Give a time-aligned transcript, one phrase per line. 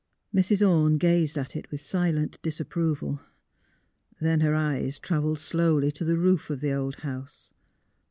[0.33, 0.67] Mrs.
[0.67, 3.21] Orne gazed at it with silent disapproval.
[4.19, 7.53] Then her eyes travelled slowly to the roof of the old house.